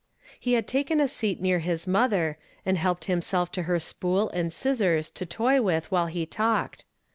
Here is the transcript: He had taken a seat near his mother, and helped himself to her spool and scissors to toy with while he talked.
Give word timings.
He 0.39 0.53
had 0.53 0.67
taken 0.67 0.99
a 0.99 1.07
seat 1.07 1.39
near 1.39 1.59
his 1.59 1.85
mother, 1.85 2.39
and 2.65 2.75
helped 2.75 3.05
himself 3.05 3.51
to 3.51 3.61
her 3.69 3.77
spool 3.77 4.29
and 4.31 4.51
scissors 4.51 5.11
to 5.11 5.27
toy 5.27 5.61
with 5.61 5.91
while 5.91 6.07
he 6.07 6.25
talked. 6.25 6.85